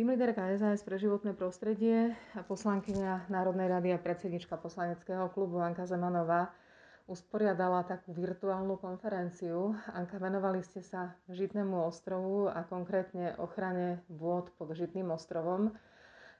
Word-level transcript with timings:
Tým 0.00 0.16
líderka 0.16 0.48
SAS 0.56 0.80
pre 0.80 0.96
životné 0.96 1.36
prostredie 1.36 2.16
a 2.32 2.40
poslankyňa 2.40 3.28
Národnej 3.28 3.68
rady 3.68 3.92
a 3.92 4.00
predsednička 4.00 4.56
poslaneckého 4.56 5.28
klubu 5.28 5.60
Anka 5.60 5.84
Zemanová 5.84 6.56
usporiadala 7.04 7.84
takú 7.84 8.16
virtuálnu 8.16 8.80
konferenciu. 8.80 9.76
Anka, 9.92 10.16
venovali 10.16 10.64
ste 10.64 10.80
sa 10.80 11.12
Žitnému 11.28 11.84
ostrovu 11.84 12.48
a 12.48 12.64
konkrétne 12.64 13.36
ochrane 13.36 14.00
vôd 14.08 14.48
pod 14.56 14.72
Žitným 14.72 15.12
ostrovom. 15.12 15.76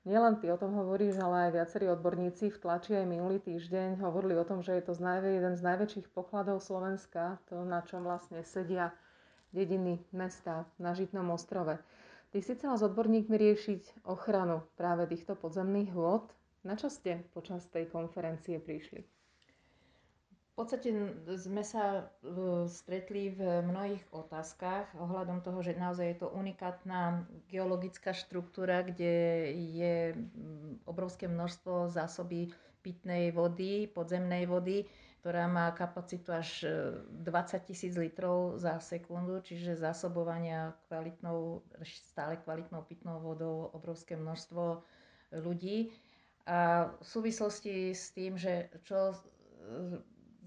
Nielen 0.08 0.40
ty 0.40 0.48
o 0.48 0.56
tom 0.56 0.72
hovoríš, 0.80 1.20
ale 1.20 1.52
aj 1.52 1.60
viacerí 1.60 1.92
odborníci 1.92 2.48
v 2.48 2.60
tlači 2.64 2.96
aj 2.96 3.12
minulý 3.12 3.44
týždeň 3.44 4.00
hovorili 4.00 4.40
o 4.40 4.48
tom, 4.48 4.64
že 4.64 4.80
je 4.80 4.88
to 4.88 4.96
jeden 4.96 5.52
z 5.52 5.60
najväčších 5.60 6.08
pokladov 6.16 6.64
Slovenska, 6.64 7.36
to 7.52 7.60
na 7.68 7.84
čom 7.84 8.08
vlastne 8.08 8.40
sedia 8.40 8.96
dediny, 9.52 10.00
mesta 10.16 10.64
na 10.80 10.96
Žitnom 10.96 11.28
ostrove. 11.28 11.76
Ty 12.30 12.38
si 12.42 12.54
chcela 12.54 12.78
s 12.78 12.86
odborníkmi 12.86 13.34
riešiť 13.34 14.06
ochranu 14.06 14.62
práve 14.78 15.10
týchto 15.10 15.34
podzemných 15.34 15.90
vôd. 15.90 16.30
Na 16.62 16.78
čo 16.78 16.86
ste 16.86 17.26
počas 17.34 17.66
tej 17.66 17.90
konferencie 17.90 18.62
prišli? 18.62 19.02
podstate 20.60 20.92
sme 21.40 21.64
sa 21.64 22.12
stretli 22.68 23.32
v 23.32 23.64
mnohých 23.64 24.04
otázkach 24.12 24.92
ohľadom 24.92 25.40
toho, 25.40 25.64
že 25.64 25.72
naozaj 25.72 26.06
je 26.12 26.18
to 26.20 26.28
unikátna 26.28 27.24
geologická 27.48 28.12
štruktúra, 28.12 28.84
kde 28.84 29.48
je 29.56 29.94
obrovské 30.84 31.32
množstvo 31.32 31.88
zásoby 31.88 32.52
pitnej 32.80 33.30
vody, 33.30 33.86
podzemnej 33.86 34.48
vody, 34.48 34.88
ktorá 35.20 35.44
má 35.46 35.68
kapacitu 35.76 36.32
až 36.32 36.64
20 37.12 37.20
e, 37.20 37.60
tisíc 37.68 37.92
litrov 37.96 38.56
za 38.56 38.80
sekundu, 38.80 39.44
čiže 39.44 39.76
zásobovania 39.76 40.72
kvalitnou, 40.88 41.60
stále 41.84 42.40
kvalitnou 42.40 42.80
pitnou 42.88 43.20
vodou 43.20 43.68
obrovské 43.76 44.16
množstvo 44.16 44.80
ľudí. 45.44 45.92
A 46.48 46.88
v 46.98 47.04
súvislosti 47.04 47.92
s 47.92 48.16
tým, 48.16 48.40
že 48.40 48.72
čo 48.82 49.12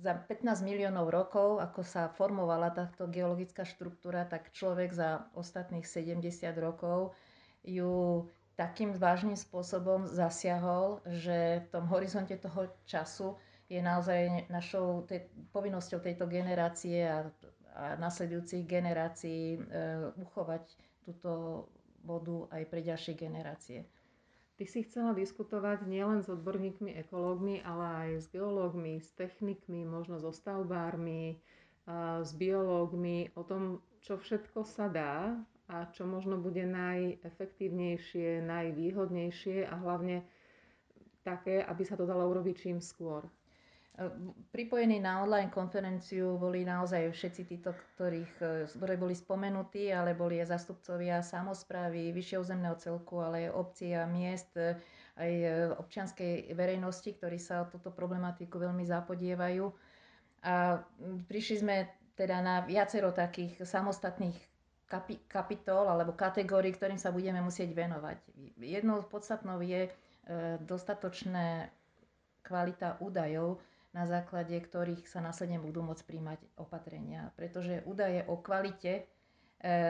za 0.03 0.19
15 0.19 0.65
miliónov 0.67 1.08
rokov, 1.13 1.63
ako 1.63 1.81
sa 1.86 2.11
formovala 2.11 2.73
táto 2.75 3.08
geologická 3.08 3.63
štruktúra, 3.63 4.27
tak 4.27 4.52
človek 4.52 4.91
za 4.91 5.30
ostatných 5.38 5.88
70 5.88 6.49
rokov 6.59 7.15
ju 7.63 8.27
takým 8.53 8.93
vážnym 8.93 9.35
spôsobom 9.35 10.05
zasiahol, 10.05 11.01
že 11.09 11.65
v 11.65 11.67
tom 11.73 11.89
horizonte 11.89 12.37
toho 12.37 12.69
času 12.85 13.35
je 13.71 13.81
naozaj 13.81 14.49
našou 14.53 15.05
te, 15.09 15.29
povinnosťou 15.49 15.99
tejto 16.03 16.29
generácie 16.29 17.09
a, 17.09 17.25
a 17.73 17.83
nasledujúcich 17.97 18.69
generácií 18.69 19.57
e, 19.57 19.59
uchovať 20.21 20.63
túto 21.01 21.65
vodu 22.05 22.45
aj 22.53 22.63
pre 22.69 22.85
ďalšie 22.85 23.17
generácie. 23.17 23.89
Ty 24.53 24.65
si 24.69 24.85
chcela 24.85 25.17
diskutovať 25.17 25.89
nielen 25.89 26.21
s 26.21 26.29
odborníkmi, 26.29 26.93
ekológmi, 27.07 27.65
ale 27.65 27.85
aj 28.05 28.09
s 28.21 28.25
geológmi, 28.29 29.01
s 29.01 29.09
technikmi, 29.17 29.81
možno 29.81 30.21
so 30.21 30.29
stavbármi, 30.29 31.41
s 32.23 32.31
biológmi 32.37 33.33
o 33.35 33.43
tom, 33.43 33.83
čo 33.99 34.15
všetko 34.15 34.63
sa 34.63 34.87
dá 34.87 35.35
a 35.73 35.89
čo 35.89 36.05
možno 36.05 36.38
bude 36.38 36.69
najefektívnejšie, 36.69 38.45
najvýhodnejšie 38.45 39.66
a 39.66 39.73
hlavne 39.81 40.21
také, 41.25 41.65
aby 41.65 41.81
sa 41.81 41.97
to 41.97 42.05
dalo 42.05 42.30
urobiť 42.30 42.55
čím 42.61 42.77
skôr. 42.77 43.25
Pripojení 44.49 44.97
na 44.97 45.21
online 45.21 45.53
konferenciu 45.53 46.41
boli 46.41 46.65
naozaj 46.65 47.13
všetci 47.13 47.41
títo, 47.45 47.77
ktorých, 47.93 48.33
e, 48.41 48.65
ktorí 48.65 48.97
boli 48.97 49.13
spomenutí, 49.13 49.93
ale 49.93 50.17
boli 50.17 50.41
aj 50.41 50.49
zastupcovia 50.49 51.21
samozprávy, 51.21 52.09
vyššieho 52.09 52.41
územného 52.41 52.73
celku, 52.81 53.21
ale 53.21 53.45
aj 53.45 53.53
obcí 53.53 53.93
a 53.93 54.09
miest, 54.09 54.49
e, 54.58 54.81
aj 55.13 55.31
e, 55.31 55.49
občianskej 55.77 56.58
verejnosti, 56.58 57.05
ktorí 57.05 57.37
sa 57.37 57.61
o 57.61 57.69
túto 57.69 57.93
problematiku 57.93 58.58
veľmi 58.58 58.81
zapodievajú. 58.81 59.69
A 60.41 60.81
prišli 61.30 61.61
sme 61.61 61.86
teda 62.17 62.42
na 62.42 62.65
viacero 62.65 63.14
takých 63.14 63.61
samostatných 63.61 64.52
kapi- 64.93 65.26
kapitol 65.26 65.89
alebo 65.89 66.14
kategórií, 66.14 66.70
ktorým 66.77 67.02
sa 67.02 67.09
budeme 67.09 67.42
musieť 67.42 67.73
venovať. 67.73 68.21
Jednou 68.61 69.02
podstatnou 69.09 69.58
je 69.65 69.89
dostatočná 70.64 71.67
kvalita 72.43 72.99
údajov, 72.99 73.59
na 73.93 74.09
základe 74.09 74.58
ktorých 74.58 75.05
sa 75.05 75.21
následne 75.21 75.61
budú 75.61 75.86
môcť 75.86 76.04
príjmať 76.04 76.39
opatrenia. 76.58 77.30
Pretože 77.37 77.86
údaje 77.86 78.26
o 78.26 78.42
kvalite 78.42 78.93
e, 78.99 79.04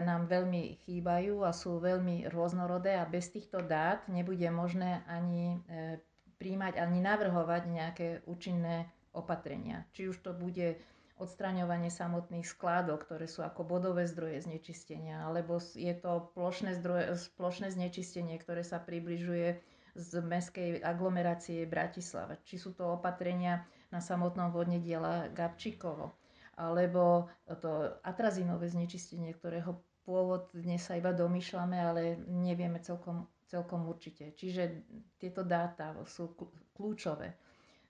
nám 0.03 0.27
veľmi 0.27 0.83
chýbajú 0.83 1.47
a 1.47 1.55
sú 1.55 1.79
veľmi 1.79 2.27
rôznorodé 2.27 2.99
a 2.99 3.07
bez 3.07 3.31
týchto 3.31 3.63
dát 3.63 4.03
nebude 4.11 4.43
možné 4.51 5.07
ani 5.07 5.55
e, 5.55 6.03
príjmať, 6.35 6.83
ani 6.83 6.99
navrhovať 6.99 7.63
nejaké 7.71 8.07
účinné 8.27 8.91
opatrenia. 9.15 9.87
Či 9.95 10.11
už 10.11 10.19
to 10.19 10.35
bude 10.35 10.75
odstraňovanie 11.21 11.93
samotných 11.93 12.45
skládok, 12.45 13.05
ktoré 13.05 13.29
sú 13.29 13.45
ako 13.45 13.61
bodové 13.63 14.09
zdroje 14.09 14.49
znečistenia, 14.49 15.23
alebo 15.29 15.61
je 15.61 15.93
to 15.93 16.33
plošné, 16.33 16.73
zdroje, 16.81 17.13
plošné 17.37 17.69
znečistenie, 17.69 18.35
ktoré 18.41 18.65
sa 18.65 18.81
približuje 18.81 19.61
z 19.93 20.11
mestskej 20.25 20.81
aglomerácie 20.81 21.69
Bratislava. 21.69 22.41
Či 22.41 22.57
sú 22.57 22.73
to 22.73 22.97
opatrenia 22.97 23.61
na 23.93 24.01
samotnom 24.01 24.49
vodne 24.49 24.81
diela 24.81 25.29
Gabčíkovo. 25.29 26.17
Alebo 26.57 27.29
to 27.61 27.97
atrazinové 28.01 28.69
znečistenie, 28.69 29.33
ktorého 29.37 29.77
pôvod 30.05 30.49
dnes 30.53 30.81
sa 30.81 30.97
iba 30.97 31.13
domýšľame, 31.13 31.77
ale 31.77 32.01
nevieme 32.25 32.81
celkom, 32.81 33.29
celkom 33.49 33.85
určite. 33.85 34.33
Čiže 34.33 34.81
tieto 35.21 35.45
dáta 35.45 35.93
sú 36.09 36.33
kľúčové. 36.73 37.37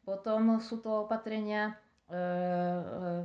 Potom 0.03 0.59
sú 0.59 0.83
to 0.83 1.07
opatrenia 1.07 1.79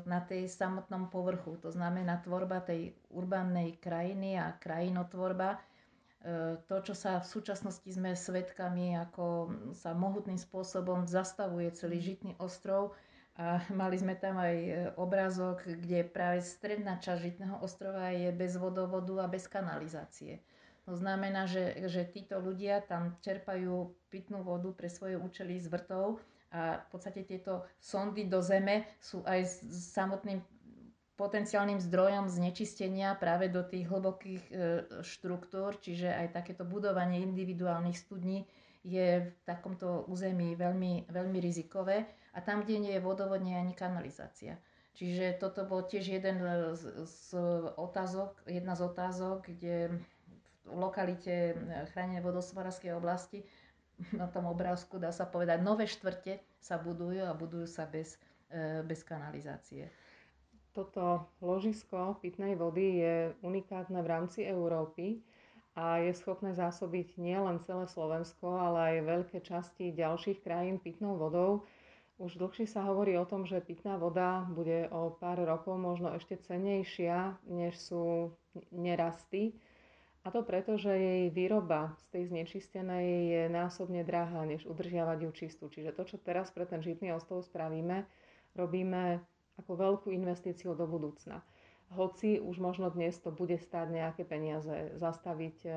na 0.07 0.21
tej 0.25 0.49
samotnom 0.49 1.11
povrchu, 1.11 1.59
to 1.61 1.69
znamená 1.69 2.23
tvorba 2.23 2.63
tej 2.63 2.95
urbánnej 3.11 3.77
krajiny 3.83 4.39
a 4.39 4.55
krajinotvorba. 4.55 5.59
E, 5.59 5.59
to, 6.65 6.77
čo 6.81 6.95
sa 6.95 7.19
v 7.21 7.27
súčasnosti 7.27 7.91
sme 7.91 8.15
svedkami, 8.15 8.97
ako 8.97 9.53
sa 9.75 9.93
mohutným 9.93 10.39
spôsobom 10.39 11.05
zastavuje 11.05 11.69
celý 11.75 12.01
žitný 12.01 12.39
ostrov, 12.39 12.95
a 13.39 13.63
mali 13.71 13.95
sme 13.95 14.19
tam 14.19 14.35
aj 14.35 14.57
obrázok, 14.99 15.63
kde 15.63 16.03
práve 16.03 16.43
stredná 16.43 16.99
časť 16.99 17.23
Žitného 17.23 17.63
ostrova 17.63 18.11
je 18.11 18.35
bez 18.35 18.59
vodovodu 18.59 19.15
a 19.23 19.31
bez 19.31 19.47
kanalizácie. 19.47 20.43
To 20.91 20.99
znamená, 20.99 21.47
že, 21.47 21.87
že 21.87 22.03
títo 22.03 22.43
ľudia 22.43 22.83
tam 22.83 23.15
čerpajú 23.23 23.95
pitnú 24.11 24.43
vodu 24.43 24.75
pre 24.75 24.91
svoje 24.91 25.15
účely 25.15 25.55
z 25.63 25.71
vrtov 25.71 26.19
a 26.49 26.81
v 26.81 26.87
podstate 26.89 27.29
tieto 27.29 27.69
sondy 27.77 28.25
do 28.25 28.41
zeme 28.41 28.89
sú 29.01 29.21
aj 29.29 29.41
s 29.45 29.93
samotným 29.93 30.41
potenciálnym 31.19 31.83
zdrojom 31.83 32.31
znečistenia 32.31 33.19
práve 33.19 33.51
do 33.51 33.67
tých 33.67 33.91
hlbokých 33.91 34.45
e, 34.49 34.53
štruktúr, 35.03 35.75
čiže 35.83 36.07
aj 36.07 36.31
takéto 36.31 36.63
budovanie 36.63 37.21
individuálnych 37.27 37.99
studní 37.99 38.47
je 38.87 39.27
v 39.27 39.39
takomto 39.43 40.07
území 40.07 40.55
veľmi, 40.55 41.11
veľmi 41.11 41.39
rizikové 41.43 42.07
a 42.33 42.39
tam, 42.39 42.63
kde 42.63 42.79
nie 42.79 42.93
je 42.95 43.03
vodovod, 43.03 43.43
nie 43.43 43.59
je 43.59 43.63
ani 43.67 43.75
kanalizácia. 43.75 44.55
Čiže 44.95 45.43
toto 45.43 45.67
bol 45.67 45.87
tiež 45.87 46.07
jeden 46.07 46.39
z, 46.75 46.83
z 47.07 47.27
otázok, 47.75 48.47
jedna 48.47 48.79
z 48.79 48.83
otázok, 48.87 49.47
kde 49.47 49.95
v 50.67 50.75
lokalite 50.75 51.55
chránenej 51.95 52.23
vodosvarskej 52.23 52.95
oblasti 52.95 53.43
na 54.15 54.31
tom 54.31 54.47
obrázku 54.47 54.97
dá 54.99 55.11
sa 55.11 55.27
povedať, 55.27 55.59
nové 55.61 55.87
štvrte 55.91 56.39
sa 56.63 56.79
budujú 56.79 57.27
a 57.27 57.35
budujú 57.35 57.67
sa 57.67 57.85
bez, 57.87 58.17
e, 58.51 58.83
bez 58.87 59.03
kanalizácie. 59.03 59.91
Toto 60.71 61.27
ložisko 61.43 62.23
pitnej 62.23 62.55
vody 62.55 63.03
je 63.03 63.15
unikátne 63.43 63.99
v 63.99 64.11
rámci 64.11 64.47
Európy 64.47 65.19
a 65.75 65.99
je 65.99 66.15
schopné 66.15 66.55
zásobiť 66.55 67.19
nielen 67.19 67.59
celé 67.67 67.91
Slovensko, 67.91 68.47
ale 68.59 68.79
aj 69.03 69.11
veľké 69.11 69.39
časti 69.43 69.91
ďalších 69.95 70.43
krajín 70.43 70.79
pitnou 70.79 71.19
vodou. 71.19 71.67
Už 72.19 72.35
dlhšie 72.35 72.67
sa 72.67 72.83
hovorí 72.83 73.15
o 73.15 73.27
tom, 73.27 73.47
že 73.47 73.63
pitná 73.63 73.95
voda 73.95 74.43
bude 74.51 74.91
o 74.91 75.15
pár 75.15 75.39
rokov 75.39 75.79
možno 75.79 76.11
ešte 76.19 76.35
cenejšia, 76.35 77.39
než 77.47 77.79
sú 77.79 78.35
nerasty 78.75 79.55
a 80.29 80.33
to 80.35 80.45
preto, 80.45 80.77
že 80.77 80.93
jej 80.93 81.25
výroba 81.33 81.97
z 82.05 82.05
tej 82.13 82.25
znečistenej 82.29 83.07
je 83.33 83.43
násobne 83.49 84.05
drahá, 84.05 84.45
než 84.45 84.69
udržiavať 84.69 85.25
ju 85.25 85.31
čistú. 85.33 85.65
Čiže 85.73 85.97
to, 85.97 86.05
čo 86.05 86.21
teraz 86.21 86.53
pre 86.53 86.69
ten 86.69 86.85
žitný 86.85 87.17
ostrov 87.17 87.41
spravíme, 87.49 88.05
robíme 88.53 89.25
ako 89.57 89.73
veľkú 89.73 90.09
investíciu 90.13 90.77
do 90.77 90.85
budúcna. 90.85 91.41
Hoci 91.97 92.37
už 92.45 92.61
možno 92.61 92.93
dnes 92.93 93.17
to 93.17 93.33
bude 93.33 93.57
stáť 93.57 93.89
nejaké 93.89 94.29
peniaze, 94.29 94.93
zastaviť 95.01 95.65
e, 95.65 95.71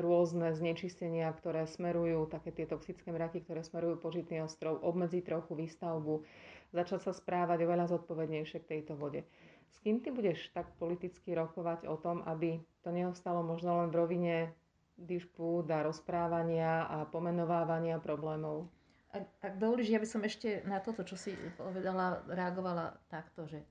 rôzne 0.00 0.56
znečistenia, 0.56 1.28
ktoré 1.36 1.68
smerujú, 1.68 2.32
také 2.32 2.56
tie 2.56 2.64
toxické 2.64 3.12
mraky, 3.12 3.44
ktoré 3.44 3.60
smerujú 3.60 4.00
po 4.00 4.08
Žitný 4.08 4.48
ostrov, 4.48 4.80
obmedziť 4.80 5.28
trochu 5.28 5.52
výstavbu, 5.52 6.24
začať 6.72 7.04
sa 7.04 7.12
správať 7.12 7.68
oveľa 7.68 7.92
zodpovednejšie 7.92 8.64
k 8.64 8.80
tejto 8.80 8.96
vode. 8.96 9.28
S 9.68 9.76
kým 9.84 10.00
ty 10.00 10.08
budeš 10.08 10.48
tak 10.56 10.72
politicky 10.80 11.36
rokovať 11.36 11.84
o 11.84 12.00
tom, 12.00 12.24
aby 12.24 12.64
to 12.86 12.94
neostalo 12.94 13.42
možno 13.42 13.82
len 13.82 13.90
v 13.90 13.98
rovine 13.98 14.36
dišpút 14.94 15.66
a 15.74 15.82
rozprávania 15.82 16.86
a 16.86 17.02
pomenovávania 17.10 17.98
problémov. 17.98 18.70
Ak, 19.10 19.26
ak 19.42 19.54
dovolíš, 19.58 19.90
ja 19.90 19.98
by 19.98 20.06
som 20.06 20.22
ešte 20.22 20.62
na 20.62 20.78
toto, 20.78 21.02
čo 21.02 21.18
si 21.18 21.34
povedala, 21.58 22.22
reagovala 22.30 22.94
takto, 23.10 23.50
že 23.50 23.66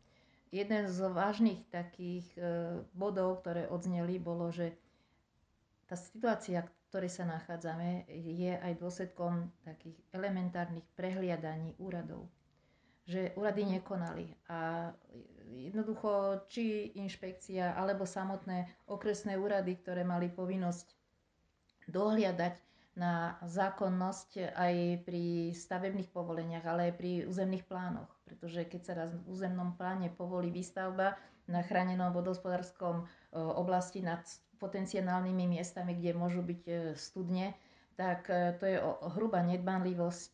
jeden 0.51 0.91
z 0.91 1.00
vážnych 1.07 1.63
takých 1.71 2.27
e, 2.35 2.41
bodov, 2.91 3.39
ktoré 3.39 3.71
odzneli, 3.71 4.19
bolo, 4.19 4.51
že 4.51 4.75
tá 5.88 5.95
situácia, 5.95 6.67
v 6.67 6.71
ktorej 6.91 7.12
sa 7.15 7.23
nachádzame, 7.23 8.12
je 8.12 8.51
aj 8.51 8.83
dôsledkom 8.83 9.47
takých 9.63 9.95
elementárnych 10.12 10.85
prehliadaní 11.00 11.71
úradov. 11.79 12.27
Že 13.05 13.37
úrady 13.37 13.69
nekonali 13.69 14.33
a 14.49 14.89
jednoducho 15.53 16.41
či 16.49 16.89
inšpekcia 16.97 17.77
alebo 17.77 18.09
samotné 18.09 18.65
okresné 18.89 19.37
úrady, 19.37 19.77
ktoré 19.77 20.01
mali 20.01 20.25
povinnosť 20.25 20.89
dohliadať 21.85 22.57
na 22.95 23.35
zákonnosť 23.43 24.55
aj 24.55 24.75
pri 25.03 25.51
stavebných 25.51 26.09
povoleniach, 26.15 26.63
ale 26.63 26.89
aj 26.89 26.93
pri 26.95 27.11
územných 27.27 27.67
plánoch. 27.67 28.07
Pretože 28.23 28.63
keď 28.63 28.81
sa 28.81 28.93
raz 28.95 29.11
v 29.11 29.27
územnom 29.27 29.75
pláne 29.75 30.07
povolí 30.07 30.47
výstavba 30.47 31.19
na 31.45 31.61
chránenom 31.61 32.15
vodospodárskom 32.15 33.03
e, 33.03 33.05
oblasti 33.37 33.99
nad 34.01 34.23
potenciálnymi 34.57 35.45
miestami, 35.59 35.93
kde 35.93 36.15
môžu 36.15 36.41
byť 36.41 36.61
e, 36.65 36.73
studne, 36.95 37.53
tak 37.99 38.31
e, 38.31 38.55
to 38.57 38.63
je 38.65 38.77
hrubá 39.13 39.43
nedbanlivosť 39.43 40.33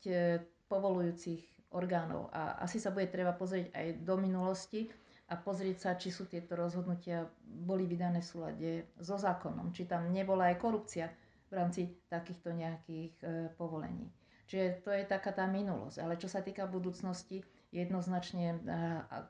povolujúcich 0.69 1.41
orgánov. 1.71 2.29
A 2.35 2.59
asi 2.63 2.77
sa 2.77 2.91
bude 2.91 3.07
treba 3.07 3.31
pozrieť 3.35 3.71
aj 3.71 3.87
do 4.03 4.15
minulosti 4.19 4.91
a 5.31 5.39
pozrieť 5.39 5.77
sa, 5.79 5.91
či 5.95 6.11
sú 6.11 6.27
tieto 6.27 6.59
rozhodnutia 6.59 7.23
boli 7.43 7.87
vydané 7.87 8.19
v 8.19 8.29
súlade 8.29 8.71
so 8.99 9.15
zákonom, 9.15 9.71
či 9.71 9.87
tam 9.87 10.11
nebola 10.11 10.51
aj 10.51 10.59
korupcia 10.59 11.07
v 11.47 11.53
rámci 11.55 11.87
takýchto 12.11 12.51
nejakých 12.51 13.13
e, 13.23 13.25
povolení. 13.55 14.11
Čiže 14.51 14.83
to 14.83 14.91
je 14.91 15.07
taká 15.07 15.31
tá 15.31 15.47
minulosť. 15.47 16.03
Ale 16.03 16.19
čo 16.19 16.27
sa 16.27 16.43
týka 16.43 16.67
budúcnosti, 16.67 17.39
jednoznačne 17.71 18.47
e, 18.51 18.57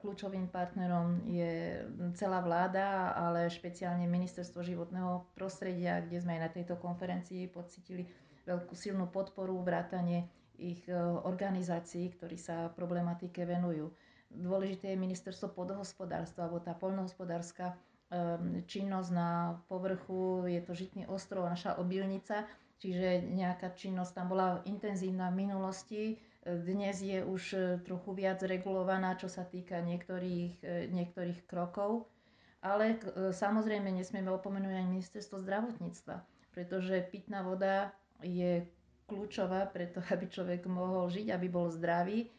kľúčovým 0.02 0.50
partnerom 0.50 1.30
je 1.30 1.86
celá 2.18 2.42
vláda, 2.42 3.14
ale 3.14 3.46
špeciálne 3.54 4.10
Ministerstvo 4.10 4.66
životného 4.66 5.30
prostredia, 5.38 6.02
kde 6.02 6.18
sme 6.18 6.38
aj 6.38 6.42
na 6.42 6.50
tejto 6.50 6.82
konferencii 6.82 7.54
pocitili 7.54 8.10
veľkú 8.50 8.74
silnú 8.74 9.06
podporu, 9.14 9.62
vrátanie 9.62 10.26
ich 10.62 10.86
e, 10.86 10.94
organizácií, 11.26 12.14
ktorí 12.14 12.38
sa 12.38 12.70
problematike 12.78 13.42
venujú. 13.44 13.90
Dôležité 14.30 14.94
je 14.94 15.04
ministerstvo 15.04 15.52
podhospodárstva, 15.52 16.48
alebo 16.48 16.62
tá 16.62 16.78
poľnohospodárska 16.78 17.76
Ehm, 18.12 18.68
činnosť 18.68 19.10
na 19.16 19.56
povrchu, 19.72 20.44
je 20.44 20.60
to 20.60 20.76
Žitný 20.76 21.08
ostrov, 21.08 21.48
naša 21.48 21.80
obilnica, 21.80 22.44
čiže 22.76 23.24
nejaká 23.24 23.72
činnosť 23.72 24.12
tam 24.12 24.36
bola 24.36 24.60
intenzívna 24.68 25.32
v 25.32 25.48
minulosti. 25.48 26.04
Dnes 26.44 27.00
je 27.00 27.24
už 27.24 27.44
e, 27.56 27.60
trochu 27.88 28.12
viac 28.12 28.44
regulovaná, 28.44 29.16
čo 29.16 29.32
sa 29.32 29.48
týka 29.48 29.80
niektorých, 29.80 30.60
e, 30.60 30.92
niektorých 30.92 31.48
krokov. 31.48 32.12
Ale 32.60 33.00
e, 33.00 33.32
samozrejme 33.32 33.88
nesmieme 33.88 34.28
opomenúť 34.36 34.76
aj 34.76 34.92
ministerstvo 34.92 35.40
zdravotníctva, 35.40 36.20
pretože 36.52 37.08
pitná 37.08 37.48
voda 37.48 37.96
je 38.20 38.68
kľúčová 39.12 39.68
preto, 39.68 40.00
aby 40.16 40.32
človek 40.32 40.64
mohol 40.72 41.12
žiť, 41.12 41.36
aby 41.36 41.48
bol 41.52 41.68
zdravý. 41.68 42.32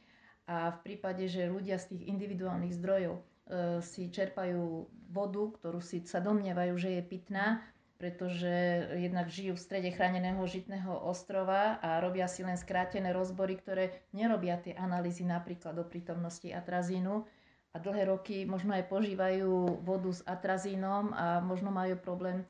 A 0.49 0.75
v 0.75 0.79
prípade, 0.83 1.29
že 1.29 1.47
ľudia 1.47 1.79
z 1.79 1.95
tých 1.95 2.03
individuálnych 2.11 2.75
zdrojov 2.75 3.21
E, 3.53 3.83
si 3.83 4.07
čerpajú 4.09 4.87
vodu, 5.11 5.43
ktorú 5.61 5.83
si 5.83 6.01
sa 6.09 6.23
domnievajú, 6.25 6.75
že 6.79 6.91
je 6.97 7.03
pitná, 7.03 7.61
pretože 7.99 8.51
jednak 8.97 9.29
žijú 9.29 9.55
v 9.59 9.65
strede 9.67 9.91
chráneného 9.93 10.41
žitného 10.47 11.05
ostrova 11.05 11.79
a 11.83 12.01
robia 12.01 12.27
si 12.27 12.47
len 12.47 12.57
skrátené 12.57 13.13
rozbory, 13.13 13.59
ktoré 13.59 14.09
nerobia 14.15 14.59
tie 14.59 14.75
analýzy 14.75 15.27
napríklad 15.27 15.75
do 15.75 15.85
prítomnosti 15.87 16.49
atrazínu 16.51 17.29
a 17.73 17.77
dlhé 17.79 18.11
roky 18.11 18.37
možno 18.49 18.75
aj 18.75 18.91
požívajú 18.91 19.85
vodu 19.85 20.11
s 20.11 20.25
atrazínom 20.25 21.15
a 21.15 21.39
možno 21.45 21.71
majú 21.71 21.99
problém 21.99 22.43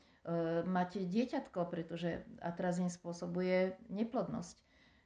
mať 0.66 1.02
dieťatko, 1.02 1.66
pretože 1.66 2.22
atrazín 2.38 2.86
spôsobuje 2.86 3.74
neplodnosť. 3.90 4.56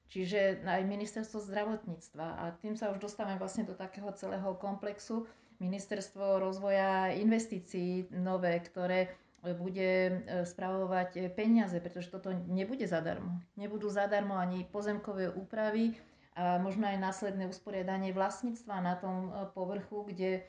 Čiže 0.07 0.63
aj 0.63 0.87
ministerstvo 0.87 1.43
zdravotníctva 1.43 2.27
a 2.39 2.45
tým 2.63 2.79
sa 2.79 2.95
už 2.95 3.03
dostávame 3.03 3.41
vlastne 3.43 3.67
do 3.67 3.75
takého 3.75 4.07
celého 4.15 4.55
komplexu, 4.55 5.27
ministerstvo 5.59 6.39
rozvoja 6.39 7.11
investícií 7.17 8.13
nové, 8.15 8.61
ktoré 8.61 9.11
bude 9.55 9.91
e, 10.11 10.13
spravovať 10.43 11.31
peniaze, 11.39 11.79
pretože 11.79 12.11
toto 12.11 12.35
nebude 12.35 12.83
zadarmo. 12.89 13.39
Nebudú 13.55 13.87
zadarmo 13.87 14.35
ani 14.35 14.67
pozemkové 14.67 15.31
úpravy 15.31 15.95
a 16.35 16.59
možno 16.59 16.91
aj 16.91 16.99
následné 16.99 17.47
usporiadanie 17.47 18.11
vlastníctva 18.11 18.83
na 18.83 18.95
tom 18.99 19.31
e, 19.31 19.47
povrchu, 19.55 20.03
kde 20.11 20.31
e, 20.35 20.43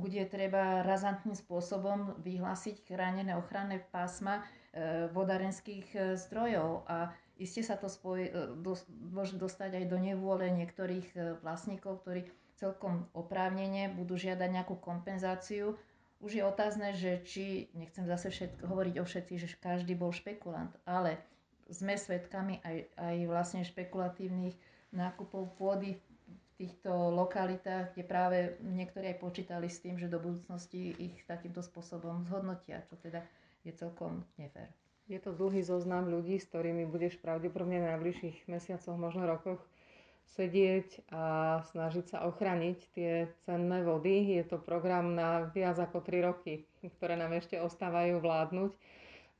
bude 0.00 0.22
treba 0.30 0.80
razantným 0.86 1.36
spôsobom 1.36 2.16
vyhlásiť 2.24 2.88
chránené 2.88 3.36
ochranné 3.36 3.84
pásma 3.92 4.44
vodárenských 5.12 6.16
zdrojov 6.28 6.86
a 6.88 7.12
iste 7.36 7.60
sa 7.64 7.76
to 7.76 7.90
spoj, 7.90 8.28
môže 9.12 9.36
dostať 9.36 9.82
aj 9.82 9.84
do 9.90 9.98
nevôle 10.00 10.48
niektorých 10.52 11.40
vlastníkov, 11.42 12.04
ktorí 12.04 12.28
celkom 12.58 13.06
oprávnene 13.14 13.94
budú 13.94 14.18
žiadať 14.18 14.48
nejakú 14.50 14.76
kompenzáciu. 14.82 15.78
Už 16.18 16.34
je 16.34 16.42
otázne, 16.42 16.98
že 16.98 17.22
či, 17.22 17.70
nechcem 17.78 18.02
zase 18.02 18.34
všetko, 18.34 18.66
hovoriť 18.66 18.94
o 18.98 19.04
všetkých, 19.06 19.38
že 19.38 19.54
každý 19.62 19.94
bol 19.94 20.10
špekulant, 20.10 20.74
ale 20.82 21.22
sme 21.70 21.94
svedkami 21.94 22.58
aj, 22.66 22.76
aj 22.98 23.16
vlastne 23.30 23.62
špekulatívnych 23.62 24.58
nákupov 24.90 25.54
pôdy 25.54 26.00
týchto 26.58 26.90
lokalitách, 27.14 27.94
kde 27.94 28.04
práve 28.04 28.38
niektorí 28.66 29.14
aj 29.14 29.22
počítali 29.22 29.70
s 29.70 29.78
tým, 29.78 29.94
že 29.94 30.10
do 30.10 30.18
budúcnosti 30.18 30.90
ich 30.98 31.14
takýmto 31.30 31.62
spôsobom 31.62 32.26
zhodnotia, 32.26 32.82
čo 32.90 32.98
teda 32.98 33.22
je 33.62 33.70
celkom 33.70 34.26
nefér. 34.36 34.66
Je 35.08 35.16
to 35.22 35.32
dlhý 35.32 35.64
zoznam 35.64 36.10
ľudí, 36.10 36.36
s 36.36 36.50
ktorými 36.50 36.84
budeš 36.84 37.16
pravdepodobne 37.22 37.80
v 37.80 37.88
najbližších 37.94 38.50
mesiacoch, 38.50 38.98
možno 38.98 39.24
rokoch 39.24 39.62
sedieť 40.36 41.08
a 41.08 41.24
snažiť 41.72 42.04
sa 42.12 42.18
ochraniť 42.28 42.78
tie 42.92 43.32
cenné 43.48 43.80
vody. 43.80 44.36
Je 44.36 44.44
to 44.44 44.60
program 44.60 45.16
na 45.16 45.48
viac 45.48 45.80
ako 45.80 46.04
3 46.04 46.28
roky, 46.28 46.68
ktoré 47.00 47.16
nám 47.16 47.32
ešte 47.32 47.56
ostávajú 47.56 48.20
vládnuť. 48.20 48.76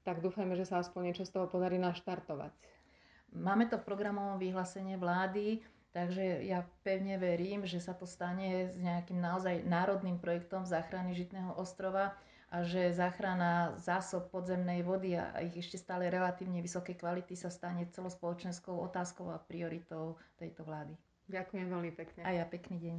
Tak 0.08 0.24
dúfajme, 0.24 0.56
že 0.56 0.64
sa 0.64 0.80
aspoň 0.80 1.12
niečo 1.12 1.28
z 1.28 1.36
toho 1.36 1.44
podarí 1.50 1.76
naštartovať. 1.76 2.54
Máme 3.36 3.68
to 3.68 3.76
v 3.76 3.84
programovom 3.84 4.40
vyhlásení 4.40 4.96
vlády, 4.96 5.60
takže 5.92 6.44
ja 6.44 6.64
pevne 6.84 7.16
verím, 7.16 7.64
že 7.64 7.80
sa 7.80 7.96
to 7.96 8.04
stane 8.04 8.72
s 8.72 8.76
nejakým 8.76 9.18
naozaj 9.18 9.64
národným 9.64 10.20
projektom 10.20 10.68
záchrany 10.68 11.16
Žitného 11.16 11.56
ostrova 11.56 12.16
a 12.48 12.64
že 12.64 12.96
záchrana 12.96 13.76
zásob 13.76 14.32
podzemnej 14.32 14.80
vody 14.80 15.16
a 15.20 15.36
ich 15.44 15.56
ešte 15.60 15.76
stále 15.76 16.08
relatívne 16.08 16.64
vysokej 16.64 16.96
kvality 16.96 17.36
sa 17.36 17.52
stane 17.52 17.84
celospoločenskou 17.92 18.72
otázkou 18.88 19.28
a 19.28 19.36
prioritou 19.36 20.16
tejto 20.40 20.64
vlády. 20.64 20.96
Ďakujem 21.28 21.66
veľmi 21.68 21.92
pekne. 21.92 22.24
A 22.24 22.32
ja 22.32 22.48
pekný 22.48 22.80
deň. 22.80 22.96